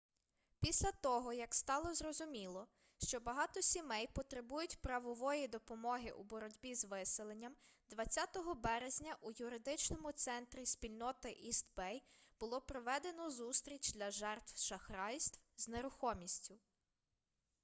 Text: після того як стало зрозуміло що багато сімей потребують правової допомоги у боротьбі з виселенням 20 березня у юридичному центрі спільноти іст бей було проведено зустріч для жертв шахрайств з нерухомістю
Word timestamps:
після 0.59 0.91
того 0.91 1.33
як 1.33 1.55
стало 1.55 1.93
зрозуміло 1.93 2.67
що 2.97 3.19
багато 3.19 3.61
сімей 3.61 4.07
потребують 4.13 4.81
правової 4.81 5.47
допомоги 5.47 6.11
у 6.11 6.23
боротьбі 6.23 6.75
з 6.75 6.85
виселенням 6.85 7.55
20 7.89 8.29
березня 8.55 9.17
у 9.21 9.31
юридичному 9.31 10.11
центрі 10.11 10.65
спільноти 10.65 11.31
іст 11.31 11.65
бей 11.77 12.03
було 12.39 12.61
проведено 12.61 13.29
зустріч 13.31 13.93
для 13.93 14.11
жертв 14.11 14.57
шахрайств 14.57 15.39
з 15.57 15.67
нерухомістю 15.67 16.59